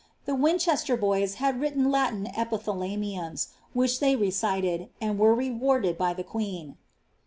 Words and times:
The 0.25 0.33
Winchester 0.33 0.97
boys 0.97 1.35
had 1.35 1.61
written 1.61 1.91
Latin 1.91 2.25
epiihalamiums. 2.33 3.49
which 3.73 3.99
they 3.99 4.15
recited, 4.15 4.89
and 4.99 5.19
were 5.19 5.35
rewarded 5.35 5.95
by 5.95 6.15
the 6.15 6.23
queen. 6.23 6.77